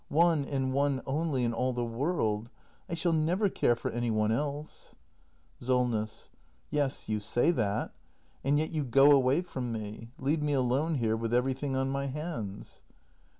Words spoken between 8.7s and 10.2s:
you go away from me—